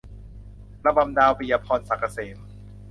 [0.85, 2.37] ระบำดาว- ปิยะพร ศักดิ์เกษม